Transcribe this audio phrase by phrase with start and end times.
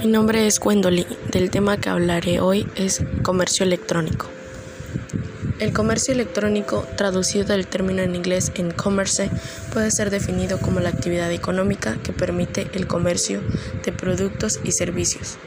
[0.00, 1.06] Mi nombre es Gwendolyn.
[1.30, 4.26] Del tema que hablaré hoy es comercio electrónico.
[5.58, 9.30] El comercio electrónico, traducido del término en inglés en commerce,
[9.72, 13.40] puede ser definido como la actividad económica que permite el comercio
[13.84, 15.38] de productos y servicios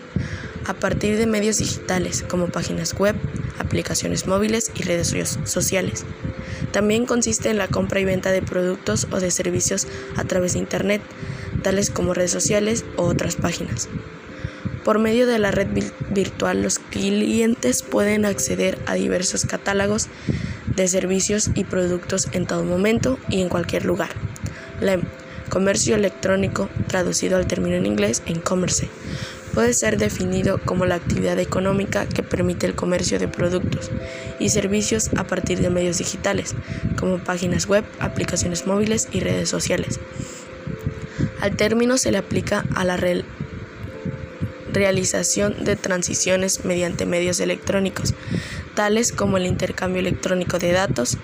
[0.67, 3.15] a partir de medios digitales como páginas web,
[3.57, 6.05] aplicaciones móviles y redes sociales.
[6.71, 10.59] También consiste en la compra y venta de productos o de servicios a través de
[10.59, 11.01] Internet,
[11.63, 13.89] tales como redes sociales o otras páginas.
[14.83, 15.67] Por medio de la red
[16.11, 20.07] virtual, los clientes pueden acceder a diversos catálogos
[20.75, 24.11] de servicios y productos en todo momento y en cualquier lugar.
[24.79, 25.01] LEM,
[25.49, 28.89] comercio electrónico, traducido al término en inglés en commerce,
[29.57, 33.89] puede ser definido como la actividad económica que permite el comercio de productos
[34.39, 36.53] y servicios a partir de medios digitales,
[36.95, 39.99] como páginas web, aplicaciones móviles y redes sociales.
[41.41, 42.99] Al término se le aplica a la
[44.71, 48.13] realización de transiciones mediante medios electrónicos,
[48.75, 51.17] tales como el intercambio electrónico de datos.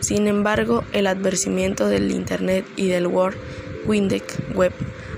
[0.00, 3.36] Sin embargo, el advertimiento del Internet y del World
[3.84, 4.22] Wide
[4.54, 4.72] Web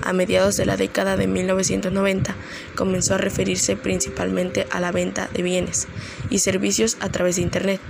[0.06, 2.34] a mediados de la década de 1990
[2.74, 5.88] comenzó a referirse principalmente a la venta de bienes
[6.30, 7.80] y servicios a través de Internet,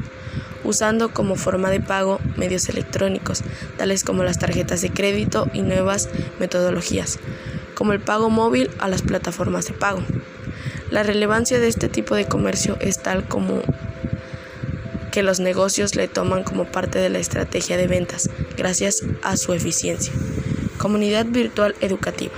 [0.64, 3.42] usando como forma de pago medios electrónicos,
[3.76, 6.08] tales como las tarjetas de crédito y nuevas
[6.40, 7.18] metodologías
[7.76, 10.02] como el pago móvil a las plataformas de pago.
[10.90, 13.62] La relevancia de este tipo de comercio es tal como
[15.12, 19.52] que los negocios le toman como parte de la estrategia de ventas gracias a su
[19.52, 20.12] eficiencia.
[20.78, 22.34] Comunidad virtual educativa.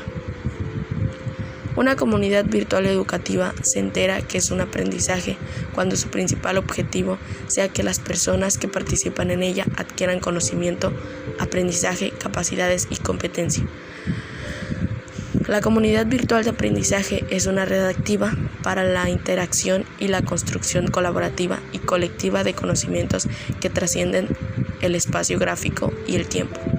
[1.75, 5.37] Una comunidad virtual educativa se entera que es un aprendizaje
[5.75, 10.93] cuando su principal objetivo sea que las personas que participan en ella adquieran conocimiento,
[11.41, 13.65] aprendizaje, capacidades y competencia.
[15.49, 20.89] La comunidad virtual de aprendizaje es una red activa para la interacción y la construcción
[20.89, 23.27] colaborativa y colectiva de conocimientos
[23.61, 24.29] que trascienden
[24.81, 26.78] el espacio gráfico y el tiempo.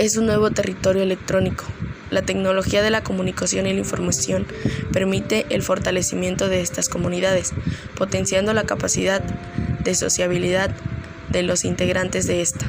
[0.00, 1.66] Es un nuevo territorio electrónico.
[2.08, 4.46] La tecnología de la comunicación y la información
[4.94, 7.52] permite el fortalecimiento de estas comunidades,
[7.96, 10.70] potenciando la capacidad de sociabilidad
[11.28, 12.66] de los integrantes de esta.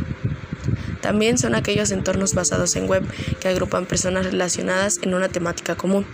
[0.99, 3.05] También son aquellos entornos basados en web
[3.39, 6.05] que agrupan personas relacionadas en una temática común,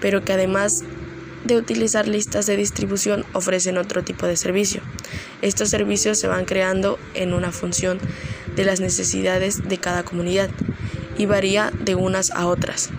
[0.00, 0.82] pero que además
[1.44, 4.80] de utilizar listas de distribución ofrecen otro tipo de servicio.
[5.42, 7.98] Estos servicios se van creando en una función
[8.58, 10.50] de las necesidades de cada comunidad
[11.16, 12.90] y varía de unas a otras.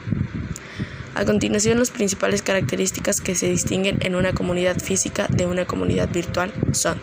[1.15, 6.07] A continuación, las principales características que se distinguen en una comunidad física de una comunidad
[6.09, 6.97] virtual son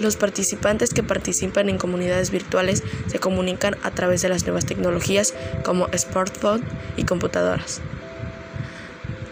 [0.00, 5.34] los participantes que participan en comunidades virtuales se comunican a través de las nuevas tecnologías
[5.62, 6.66] como smartphones
[6.96, 7.82] y computadoras.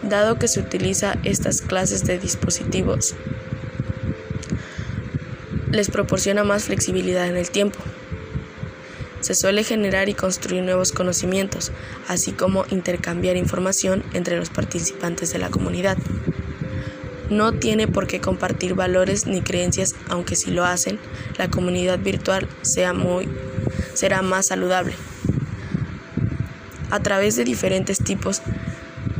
[0.03, 3.15] Dado que se utiliza estas clases de dispositivos,
[5.71, 7.79] les proporciona más flexibilidad en el tiempo.
[9.21, 11.71] Se suele generar y construir nuevos conocimientos,
[12.07, 15.97] así como intercambiar información entre los participantes de la comunidad
[17.29, 20.99] no tiene por qué compartir valores ni creencias, aunque si lo hacen,
[21.37, 24.93] la comunidad virtual será más saludable.
[26.91, 28.41] A través de diferentes tipos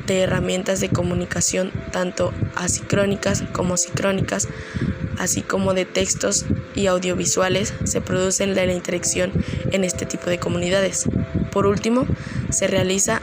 [0.06, 4.48] de herramientas de comunicación, tanto asíncrónicas como sincrónicas,
[5.18, 6.46] así como de textos
[6.76, 9.32] y audiovisuales, se produce la interacción
[9.72, 11.06] en este tipo de comunidades.
[11.52, 12.06] Por último,
[12.50, 13.22] se realiza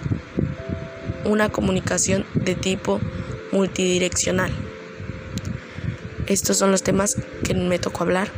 [1.25, 3.00] una comunicación de tipo
[3.52, 4.52] multidireccional.
[6.26, 8.28] Estos son los temas que me tocó hablar.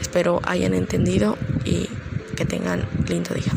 [0.00, 1.88] Espero hayan entendido y
[2.36, 3.52] que tengan lindo día.